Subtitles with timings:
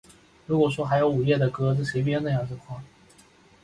[0.47, 1.75] 如果说还有午夜的歌